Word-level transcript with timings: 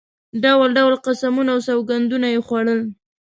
ډول 0.43 0.69
ډول 0.77 0.93
قسمونه 1.05 1.49
او 1.55 1.59
سوګندونه 1.67 2.27
یې 2.33 2.39
خوړل. 2.45 2.79